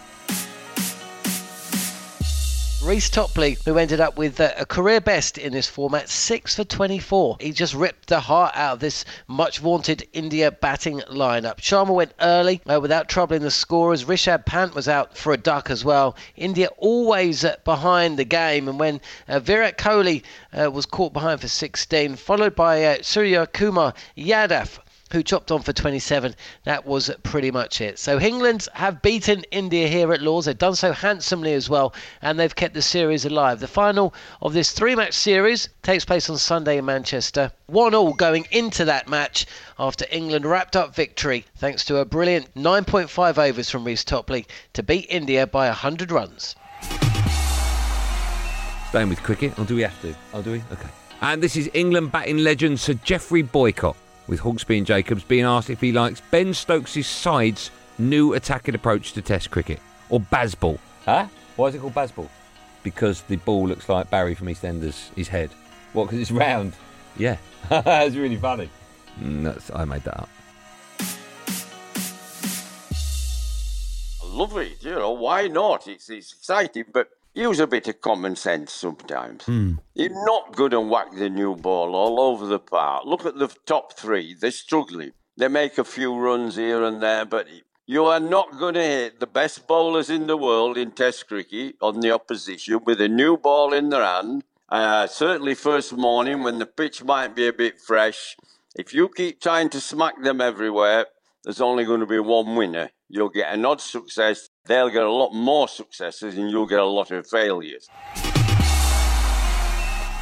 Reece 2.83 3.11
Topley, 3.11 3.59
who 3.63 3.77
ended 3.77 3.99
up 3.99 4.17
with 4.17 4.39
a 4.39 4.65
career 4.67 4.99
best 4.99 5.37
in 5.37 5.53
this 5.53 5.67
format, 5.67 6.09
6 6.09 6.55
for 6.55 6.63
24. 6.63 7.37
He 7.39 7.51
just 7.51 7.75
ripped 7.75 8.07
the 8.07 8.21
heart 8.21 8.53
out 8.55 8.73
of 8.73 8.79
this 8.79 9.05
much 9.27 9.59
vaunted 9.59 10.07
India 10.13 10.51
batting 10.51 11.01
lineup. 11.01 11.57
Sharma 11.57 11.93
went 11.93 12.13
early 12.19 12.59
uh, 12.65 12.79
without 12.81 13.07
troubling 13.07 13.43
the 13.43 13.51
scorers. 13.51 14.05
Rishabh 14.05 14.47
Pant 14.47 14.73
was 14.73 14.87
out 14.87 15.15
for 15.15 15.31
a 15.31 15.37
duck 15.37 15.69
as 15.69 15.85
well. 15.85 16.15
India 16.35 16.69
always 16.79 17.45
uh, 17.45 17.55
behind 17.65 18.17
the 18.17 18.25
game, 18.25 18.67
and 18.67 18.79
when 18.79 18.99
uh, 19.27 19.39
Virat 19.39 19.77
Kohli 19.77 20.23
uh, 20.51 20.71
was 20.71 20.87
caught 20.87 21.13
behind 21.13 21.39
for 21.39 21.47
16, 21.47 22.15
followed 22.15 22.55
by 22.55 22.83
uh, 22.83 22.97
Surya 23.03 23.45
Kumar 23.45 23.93
Yadav 24.17 24.79
who 25.11 25.23
chopped 25.23 25.51
on 25.51 25.61
for 25.61 25.73
27. 25.73 26.35
That 26.63 26.85
was 26.85 27.11
pretty 27.23 27.51
much 27.51 27.81
it. 27.81 27.99
So 27.99 28.19
England 28.19 28.67
have 28.73 29.01
beaten 29.01 29.43
India 29.51 29.87
here 29.87 30.11
at 30.13 30.21
Lords. 30.21 30.45
They've 30.45 30.57
done 30.57 30.75
so 30.75 30.91
handsomely 30.91 31.53
as 31.53 31.69
well, 31.69 31.93
and 32.21 32.39
they've 32.39 32.55
kept 32.55 32.73
the 32.73 32.81
series 32.81 33.25
alive. 33.25 33.59
The 33.59 33.67
final 33.67 34.13
of 34.41 34.53
this 34.53 34.71
three 34.71 34.95
match 34.95 35.13
series 35.13 35.69
takes 35.83 36.05
place 36.05 36.29
on 36.29 36.37
Sunday 36.37 36.77
in 36.77 36.85
Manchester. 36.85 37.51
One 37.67 37.95
all 37.95 38.13
going 38.13 38.47
into 38.51 38.85
that 38.85 39.07
match 39.07 39.45
after 39.79 40.05
England 40.11 40.45
wrapped 40.45 40.75
up 40.75 40.95
victory 40.95 41.45
thanks 41.55 41.85
to 41.85 41.97
a 41.97 42.05
brilliant 42.05 42.53
9.5 42.55 43.37
overs 43.37 43.69
from 43.69 43.83
Reece 43.83 44.03
Topley 44.03 44.45
to 44.73 44.83
beat 44.83 45.05
India 45.09 45.47
by 45.47 45.67
100 45.67 46.11
runs. 46.11 46.55
Staying 48.89 49.07
with 49.07 49.23
cricket, 49.23 49.57
or 49.57 49.63
do 49.63 49.75
we 49.75 49.83
have 49.83 50.01
to? 50.01 50.13
Oh, 50.33 50.41
do 50.41 50.51
we? 50.51 50.57
Okay. 50.71 50.89
And 51.21 51.41
this 51.41 51.55
is 51.55 51.69
England 51.73 52.11
batting 52.11 52.39
legend 52.39 52.79
Sir 52.79 52.95
Geoffrey 52.95 53.41
Boycott, 53.41 53.95
with 54.27 54.39
Hawksbee 54.39 54.77
and 54.77 54.87
Jacobs 54.87 55.23
being 55.23 55.45
asked 55.45 55.69
if 55.69 55.81
he 55.81 55.91
likes 55.91 56.21
Ben 56.31 56.53
Stokes' 56.53 57.05
side's 57.05 57.71
new 57.97 58.33
attacking 58.33 58.75
approach 58.75 59.13
to 59.13 59.21
Test 59.21 59.51
cricket, 59.51 59.79
or 60.09 60.19
Bazball. 60.19 60.79
Huh? 61.05 61.27
Why 61.55 61.67
is 61.67 61.75
it 61.75 61.81
called 61.81 61.95
Bazball? 61.95 62.29
Because 62.83 63.21
the 63.23 63.35
ball 63.37 63.67
looks 63.67 63.89
like 63.89 64.09
Barry 64.09 64.35
from 64.35 64.47
EastEnders, 64.47 65.13
his 65.15 65.27
head. 65.27 65.51
What? 65.93 66.05
Because 66.05 66.19
it's 66.19 66.31
round. 66.31 66.73
Yeah, 67.17 67.37
that's 67.69 68.15
really 68.15 68.37
funny. 68.37 68.69
Mm, 69.19 69.43
that's, 69.43 69.69
I 69.73 69.85
made 69.85 70.03
that 70.03 70.21
up. 70.21 70.29
love 74.41 74.57
it. 74.57 74.83
You 74.83 74.91
know, 74.91 75.11
why 75.11 75.47
not? 75.47 75.87
It's, 75.87 76.09
it's 76.09 76.33
exciting, 76.33 76.85
but 76.91 77.09
use 77.33 77.59
a 77.59 77.67
bit 77.67 77.87
of 77.87 78.01
common 78.01 78.35
sense 78.35 78.73
sometimes. 78.73 79.45
Hmm. 79.45 79.73
You're 79.95 80.25
not 80.25 80.55
going 80.55 80.71
to 80.71 80.81
whack 80.81 81.15
the 81.15 81.29
new 81.29 81.55
ball 81.55 81.95
all 81.95 82.19
over 82.19 82.45
the 82.45 82.59
park. 82.59 83.05
Look 83.05 83.25
at 83.25 83.37
the 83.37 83.49
top 83.65 83.93
three. 83.93 84.33
They're 84.33 84.51
struggling. 84.51 85.11
They 85.37 85.47
make 85.47 85.77
a 85.77 85.83
few 85.83 86.17
runs 86.17 86.55
here 86.55 86.83
and 86.83 87.01
there, 87.01 87.25
but 87.25 87.47
you 87.85 88.05
are 88.05 88.19
not 88.19 88.59
going 88.59 88.75
to 88.75 88.83
hit 88.83 89.19
the 89.19 89.27
best 89.27 89.67
bowlers 89.67 90.09
in 90.09 90.27
the 90.27 90.37
world 90.37 90.77
in 90.77 90.91
Test 90.91 91.27
cricket 91.27 91.75
on 91.81 91.99
the 91.99 92.11
opposition 92.11 92.79
with 92.85 93.01
a 93.01 93.07
new 93.07 93.37
ball 93.37 93.73
in 93.73 93.89
their 93.89 94.03
hand. 94.03 94.43
Uh, 94.69 95.07
certainly, 95.07 95.53
first 95.55 95.91
morning 95.93 96.43
when 96.43 96.59
the 96.59 96.65
pitch 96.65 97.03
might 97.03 97.35
be 97.35 97.47
a 97.47 97.53
bit 97.53 97.81
fresh. 97.81 98.37
If 98.75 98.93
you 98.93 99.09
keep 99.09 99.41
trying 99.41 99.69
to 99.71 99.81
smack 99.81 100.21
them 100.21 100.39
everywhere, 100.39 101.07
there's 101.43 101.59
only 101.59 101.83
going 101.83 101.99
to 101.99 102.05
be 102.05 102.19
one 102.19 102.55
winner. 102.55 102.91
You'll 103.09 103.29
get 103.29 103.53
an 103.53 103.65
odd 103.65 103.81
success. 103.81 104.47
They'll 104.65 104.89
get 104.89 105.03
a 105.03 105.11
lot 105.11 105.33
more 105.33 105.67
successes, 105.67 106.37
and 106.37 106.51
you'll 106.51 106.67
get 106.67 106.79
a 106.79 106.85
lot 106.85 107.09
of 107.11 107.27
failures. 107.27 107.89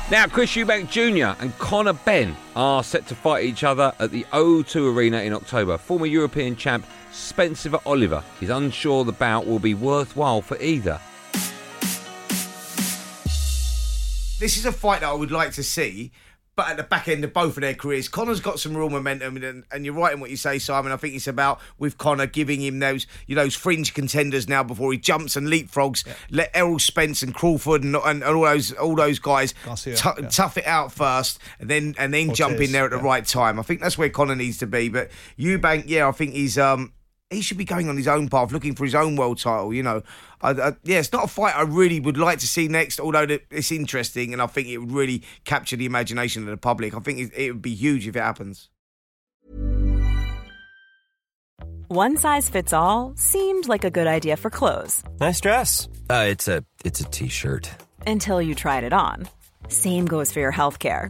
Now, 0.10 0.26
Chris 0.28 0.56
Eubank 0.56 0.90
Jr. 0.90 1.40
and 1.42 1.56
Conor 1.60 1.94
Benn 1.94 2.36
are 2.56 2.84
set 2.84 3.06
to 3.08 3.16
fight 3.16 3.46
each 3.46 3.64
other 3.64 3.94
at 4.00 4.12
the 4.12 4.24
O2 4.32 4.96
Arena 4.96 5.20
in 5.20 5.34
October. 5.34 5.78
Former 5.78 6.06
European 6.06 6.56
champ 6.56 6.86
Spencer 7.12 7.78
Oliver 7.86 8.24
is 8.42 8.50
unsure 8.50 9.04
the 9.04 9.12
bout 9.12 9.46
will 9.46 9.60
be 9.60 9.74
worthwhile 9.74 10.42
for 10.42 10.58
either. 10.62 11.00
This 14.40 14.58
is 14.58 14.66
a 14.66 14.72
fight 14.72 15.02
that 15.02 15.10
I 15.10 15.14
would 15.14 15.32
like 15.32 15.52
to 15.54 15.64
see, 15.64 16.12
but 16.60 16.68
at 16.68 16.76
the 16.76 16.84
back 16.84 17.08
end 17.08 17.24
of 17.24 17.32
both 17.32 17.56
of 17.56 17.62
their 17.62 17.74
careers, 17.74 18.10
Conor's 18.10 18.42
got 18.42 18.60
some 18.60 18.76
real 18.76 18.90
momentum, 18.90 19.38
and, 19.38 19.64
and 19.72 19.86
you're 19.86 19.94
right 19.94 20.12
in 20.12 20.20
what 20.20 20.30
you 20.30 20.36
say, 20.36 20.60
Simon. 20.60 20.92
I 20.92 20.98
think 20.98 21.16
it's 21.16 21.26
about 21.26 21.62
with 21.78 21.98
Conor 21.98 22.26
giving 22.26 22.60
him 22.60 22.80
those, 22.80 23.08
you 23.28 23.36
know, 23.38 23.44
those 23.44 23.56
fringe 23.56 23.94
contenders 23.94 24.50
now 24.50 24.62
before 24.62 24.92
he 24.92 24.98
jumps 24.98 25.38
and 25.38 25.48
leapfrogs. 25.48 26.06
Let 26.30 26.52
Errol 26.54 26.78
Spence 26.78 27.24
and 27.24 27.34
Crawford 27.34 27.86
and, 27.86 27.96
and, 27.96 28.22
and 28.22 28.24
all 28.24 28.44
those 28.44 28.74
all 28.74 28.94
those 28.94 29.20
guys 29.20 29.54
tu- 29.74 29.92
yeah. 29.92 30.28
tough 30.28 30.58
it 30.58 30.68
out 30.68 30.92
first, 30.92 31.40
and 31.62 31.70
then 31.70 31.96
and 31.98 32.14
then 32.14 32.34
jump 32.34 32.60
in 32.60 32.74
there 32.74 32.84
at 32.84 32.92
the 32.92 32.98
yeah. 32.98 33.04
right 33.04 33.26
time. 33.26 33.58
I 33.58 33.64
think 33.64 33.80
that's 33.80 33.98
where 33.98 34.10
Conor 34.10 34.36
needs 34.36 34.58
to 34.58 34.68
be. 34.68 34.90
But 34.90 35.12
Eubank, 35.38 35.86
yeah, 35.88 36.10
I 36.10 36.12
think 36.12 36.34
he's 36.34 36.58
um 36.58 36.92
he 37.30 37.42
should 37.42 37.58
be 37.58 37.66
going 37.66 37.90
on 37.90 37.98
his 37.98 38.08
own 38.08 38.28
path, 38.28 38.52
looking 38.52 38.76
for 38.76 38.86
his 38.86 38.96
own 38.96 39.16
world 39.16 39.38
title. 39.40 39.74
You 39.74 39.84
know, 39.84 40.02
I, 40.42 40.52
I, 40.52 40.74
yeah, 40.84 41.00
it's 41.00 41.14
not 41.14 41.26
a 41.26 41.28
fight 41.28 41.56
I 41.56 41.62
really 41.62 42.00
would 42.00 42.18
like 42.18 42.40
to 42.40 42.48
see 42.48 42.68
next. 42.68 43.00
Although 43.00 43.28
it's 43.52 43.72
interesting, 43.72 44.34
and 44.34 44.42
I 44.42 44.48
think 44.48 44.68
it 44.68 44.78
would 44.80 44.92
really 44.92 45.24
capture 45.46 45.76
the 45.76 45.86
imagination 45.86 46.44
of 46.44 46.50
the 46.50 46.58
public. 46.58 46.96
I 46.96 47.00
think 47.00 47.20
it, 47.20 47.32
it 47.36 47.52
would 47.52 47.62
be 47.62 47.76
huge 47.76 48.08
if 48.08 48.16
it 48.16 48.22
happens. 48.22 48.70
One 51.88 52.18
size 52.18 52.50
fits 52.50 52.72
all 52.72 53.14
seemed 53.16 53.68
like 53.68 53.84
a 53.84 53.90
good 53.90 54.06
idea 54.06 54.38
for 54.38 54.52
clothes 54.52 55.04
Nice 55.20 55.42
dress. 55.42 55.88
Uh, 56.10 56.26
it's 56.28 56.48
a 56.48 56.64
it's 56.86 57.00
a 57.00 57.06
t-shirt. 57.06 57.70
until 58.06 58.42
you 58.42 58.54
tried 58.56 58.84
it 58.84 58.94
on. 58.94 59.28
Same 59.70 60.06
goes 60.06 60.32
for 60.32 60.40
your 60.40 60.52
healthcare. 60.52 61.10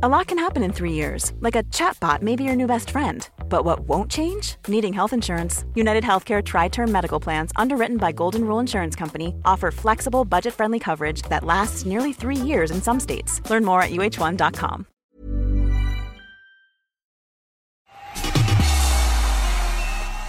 A 0.00 0.08
lot 0.08 0.28
can 0.28 0.38
happen 0.38 0.62
in 0.62 0.72
three 0.72 0.92
years, 0.92 1.32
like 1.40 1.56
a 1.56 1.64
chatbot 1.74 2.22
may 2.22 2.36
be 2.36 2.44
your 2.44 2.54
new 2.54 2.68
best 2.68 2.90
friend. 2.90 3.28
But 3.48 3.64
what 3.64 3.80
won't 3.80 4.08
change? 4.08 4.54
Needing 4.68 4.92
health 4.92 5.12
insurance. 5.12 5.64
United 5.74 6.04
Healthcare 6.04 6.40
Tri 6.40 6.68
Term 6.68 6.92
Medical 6.92 7.18
Plans, 7.18 7.50
underwritten 7.56 7.96
by 7.96 8.12
Golden 8.12 8.44
Rule 8.44 8.60
Insurance 8.60 8.94
Company, 8.94 9.34
offer 9.44 9.72
flexible, 9.72 10.24
budget 10.24 10.54
friendly 10.54 10.78
coverage 10.78 11.22
that 11.22 11.42
lasts 11.42 11.84
nearly 11.84 12.12
three 12.12 12.36
years 12.36 12.70
in 12.70 12.80
some 12.80 13.00
states. 13.00 13.42
Learn 13.50 13.64
more 13.64 13.82
at 13.82 13.90
uh1.com. 13.90 14.86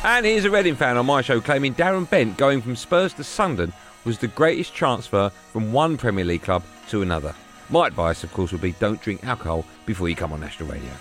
And 0.03 0.25
here's 0.25 0.45
a 0.45 0.49
Reading 0.49 0.75
fan 0.75 0.97
on 0.97 1.05
my 1.05 1.21
show 1.21 1.39
claiming 1.39 1.75
Darren 1.75 2.09
Bent 2.09 2.39
going 2.39 2.63
from 2.63 2.75
Spurs 2.75 3.13
to 3.13 3.23
Sunderland 3.23 3.73
was 4.03 4.17
the 4.17 4.29
greatest 4.29 4.73
transfer 4.73 5.29
from 5.53 5.71
one 5.71 5.95
Premier 5.95 6.25
League 6.25 6.41
club 6.41 6.63
to 6.88 7.03
another. 7.03 7.35
My 7.69 7.88
advice, 7.88 8.23
of 8.23 8.33
course, 8.33 8.51
would 8.51 8.61
be 8.61 8.71
don't 8.73 9.01
drink 9.01 9.23
alcohol 9.23 9.65
before 9.85 10.09
you 10.09 10.15
come 10.15 10.33
on 10.33 10.39
national 10.39 10.69
radio. 10.69 10.91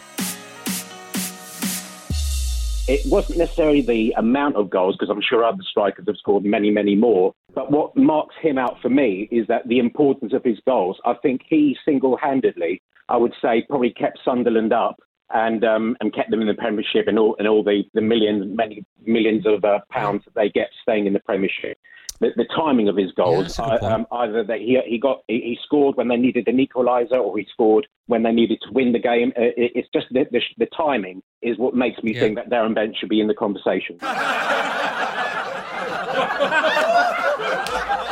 it 2.88 3.02
wasn't 3.04 3.38
necessarily 3.38 3.82
the 3.82 4.14
amount 4.16 4.56
of 4.56 4.70
goals, 4.70 4.96
because 4.96 5.10
I'm 5.10 5.20
sure 5.20 5.44
other 5.44 5.62
strikers 5.62 6.06
have 6.06 6.16
scored 6.16 6.44
many, 6.44 6.70
many 6.70 6.96
more. 6.96 7.34
But 7.54 7.70
what 7.70 7.94
marks 7.96 8.34
him 8.40 8.56
out 8.56 8.80
for 8.80 8.88
me 8.88 9.28
is 9.30 9.46
that 9.48 9.68
the 9.68 9.78
importance 9.78 10.32
of 10.32 10.42
his 10.42 10.58
goals. 10.66 10.98
I 11.04 11.14
think 11.22 11.42
he 11.46 11.76
single 11.84 12.16
handedly, 12.16 12.80
I 13.08 13.18
would 13.18 13.34
say, 13.42 13.66
probably 13.68 13.90
kept 13.90 14.18
Sunderland 14.24 14.72
up 14.72 14.96
and 15.30 15.62
um, 15.64 15.96
and 16.00 16.14
kept 16.14 16.30
them 16.30 16.40
in 16.40 16.46
the 16.46 16.54
Premiership 16.54 17.06
and 17.06 17.18
all 17.18 17.36
and 17.38 17.46
all 17.46 17.62
the, 17.62 17.82
the 17.92 18.00
millions, 18.00 18.56
many 18.56 18.84
millions 19.04 19.44
of 19.46 19.62
uh, 19.64 19.80
pounds 19.90 20.24
that 20.24 20.34
they 20.34 20.48
get 20.48 20.70
staying 20.82 21.06
in 21.06 21.12
the 21.12 21.20
Premiership. 21.20 21.76
The, 22.20 22.30
the 22.36 22.46
timing 22.56 22.88
of 22.88 22.96
his 22.96 23.12
goals, 23.12 23.56
Yeah, 23.58 23.68
that's 23.68 23.68
a 23.80 23.80
good 23.80 23.90
I- 23.90 23.94
um, 23.94 24.06
either 24.10 24.42
that 24.44 24.58
he 24.58 24.78
he 24.86 24.98
got 24.98 25.22
he, 25.28 25.34
he 25.40 25.58
scored 25.64 25.96
when 25.96 26.08
they 26.08 26.16
needed 26.16 26.48
an 26.48 26.58
equaliser, 26.58 27.18
or 27.18 27.38
he 27.38 27.46
scored 27.52 27.86
when 28.06 28.22
they 28.24 28.32
needed 28.32 28.60
to 28.66 28.72
win 28.72 28.92
the 28.92 28.98
game. 28.98 29.32
Uh, 29.38 29.42
it, 29.56 29.72
it's 29.76 29.88
just 29.94 30.06
the, 30.10 30.26
the, 30.32 30.40
the 30.58 30.66
timing 30.76 31.22
is 31.42 31.56
what 31.58 31.74
makes 31.74 32.02
me 32.02 32.14
Yeah. 32.14 32.20
think 32.20 32.34
that 32.36 32.50
Darren 32.50 32.74
Bent 32.74 32.96
should 32.96 33.08
be 33.08 33.20
in 33.20 33.28
the 33.28 33.34
conversation. 33.34 33.98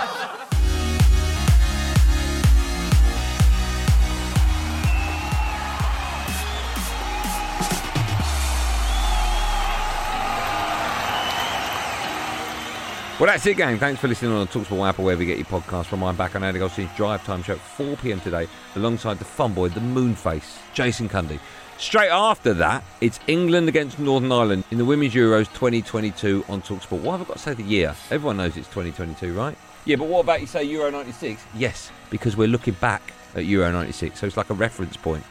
Well, 13.19 13.29
that's 13.29 13.47
it, 13.47 13.57
gang. 13.57 13.79
Thanks 13.79 13.99
for 13.99 14.09
listening 14.09 14.33
on 14.33 14.41
the 14.41 14.53
Talksport 14.53 14.87
app 14.87 14.99
or 14.99 15.05
wherever 15.05 15.23
you 15.23 15.35
get 15.35 15.39
your 15.39 15.47
podcast 15.47 15.87
from. 15.87 16.05
I'm 16.05 16.17
back 16.17 16.37
on 16.37 16.45
Andy 16.45 16.59
Goldstein's 16.59 16.95
Drive 16.99 17.25
Time 17.25 17.43
Show 17.43 17.55
at 17.55 17.61
4 17.61 17.97
pm 17.97 18.21
today, 18.21 18.47
alongside 18.75 19.19
the 19.19 19.25
fun 19.25 19.55
boy, 19.55 19.71
the 19.71 19.81
Moonface, 19.81 20.59
Jason 20.75 21.09
Cundy. 21.09 21.41
Straight 21.79 22.11
after 22.11 22.53
that, 22.53 22.85
it's 23.01 23.19
England 23.27 23.71
against 23.71 23.99
Northern 23.99 24.31
Ireland 24.31 24.65
in 24.71 24.77
the 24.77 24.85
Women's 24.85 25.15
Euros 25.15 25.47
2022 25.55 26.45
on 26.51 26.61
Talksport. 26.61 27.01
Why 27.01 27.13
have 27.17 27.23
I 27.23 27.25
got 27.25 27.39
to 27.39 27.43
say 27.43 27.55
the 27.55 27.63
year? 27.63 27.97
Everyone 28.11 28.37
knows 28.37 28.55
it's 28.55 28.69
2022, 28.69 29.33
right? 29.33 29.57
Yeah, 29.87 29.97
but 29.97 30.09
what 30.09 30.21
about 30.21 30.43
you 30.43 30.47
say 30.47 30.65
Euro 30.65 30.91
96? 30.91 31.43
Yes, 31.55 31.91
because 32.11 32.37
we're 32.37 32.49
looking 32.49 32.75
back 32.75 33.15
at 33.35 33.47
Euro 33.47 33.73
96. 33.73 34.21
So 34.21 34.27
it's 34.27 34.37
like 34.37 34.51
a 34.51 34.55
reference 34.55 34.99
point. 34.99 35.25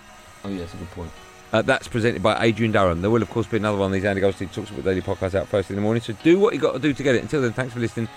Oh, 0.43 0.49
yeah, 0.49 0.61
that's 0.61 0.73
a 0.73 0.77
good 0.77 0.89
point. 0.89 1.11
Uh, 1.55 1.61
that's 1.61 1.87
presented 1.87 2.21
by 2.21 2.43
Adrian 2.43 2.73
Durham. 2.73 2.99
There 3.01 3.09
will, 3.09 3.21
of 3.21 3.29
course, 3.29 3.47
be 3.47 3.55
another 3.55 3.77
one 3.77 3.85
of 3.85 3.93
these 3.93 4.03
Andy 4.03 4.19
Goldstein 4.19 4.49
Talksport 4.49 4.83
Daily 4.83 5.01
podcasts 5.01 5.35
out 5.35 5.47
first 5.47 5.69
in 5.69 5.77
the 5.77 5.81
morning. 5.81 6.01
So 6.03 6.11
do 6.21 6.37
what 6.37 6.51
you've 6.51 6.61
got 6.61 6.73
to 6.73 6.79
do 6.79 6.91
to 6.91 7.01
get 7.01 7.15
it. 7.15 7.21
Until 7.21 7.41
then, 7.41 7.53
thanks 7.53 7.73
for 7.73 7.79
listening. 7.79 8.09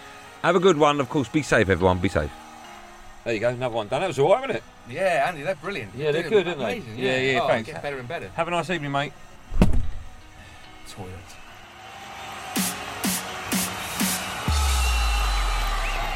Have 0.43 0.57
a 0.57 0.59
good 0.59 0.77
one. 0.77 1.01
Of 1.01 1.09
course, 1.09 1.29
be 1.29 1.43
safe, 1.43 1.69
everyone. 1.69 2.01
Be 2.01 2.09
safe. 2.09 2.33
There 3.23 3.35
you 3.35 3.39
go. 3.39 3.51
Another 3.51 3.77
one 3.77 3.87
done. 3.87 4.01
That 4.01 4.09
was 4.09 4.19
all 4.19 4.33
right, 4.33 4.41
wasn't 4.41 4.57
it? 4.57 4.65
Yeah, 4.91 5.27
Andy, 5.29 5.43
they're 5.43 5.55
brilliant. 5.55 5.93
Yeah, 5.95 6.11
they're 6.11 6.29
good, 6.29 6.49
aren't 6.49 6.59
they? 6.59 6.79
amazing, 6.79 6.99
Yeah, 6.99 7.21
yeah, 7.21 7.41
oh, 7.41 7.47
thanks. 7.47 7.71
Get 7.71 7.81
better 7.81 8.01
and 8.01 8.09
better. 8.09 8.29
Have 8.31 8.49
a 8.49 8.51
nice 8.51 8.71
evening, 8.71 8.91
mate. 8.91 9.13
Toilet. 10.89 11.13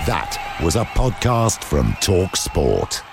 That 0.09 0.59
was 0.61 0.75
a 0.75 0.85
podcast 0.87 1.63
from 1.63 1.97
Talk 2.01 2.35
Sport. 2.35 3.05